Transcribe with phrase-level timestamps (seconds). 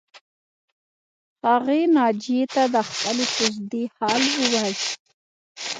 [1.47, 4.85] هغې ناجیې ته د خپلې کوژدې حال ووایه